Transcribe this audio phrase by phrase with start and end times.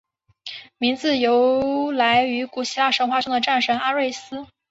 [0.79, 4.47] 名字由来于古希腊神话中的战神阿瑞斯。